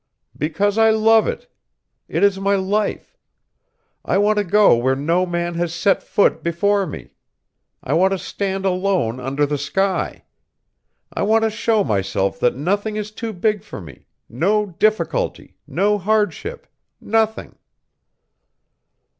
[0.35, 1.45] "Because I love it.
[2.07, 3.15] It is my life.
[4.03, 7.13] I want to go where no man has set foot before me;
[7.83, 10.23] I want to stand alone under the sky;
[11.13, 15.99] I want to show myself that nothing is too big for me no difficulty, no
[15.99, 16.65] hardship
[16.99, 17.59] nothing!"